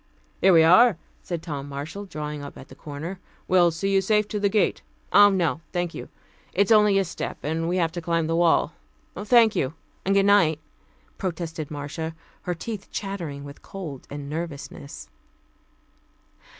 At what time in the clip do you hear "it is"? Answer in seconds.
6.53-6.71